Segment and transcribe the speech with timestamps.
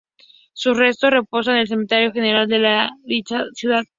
[0.53, 3.83] Sus restos reposan en el Cementerio General de dicha ciudad.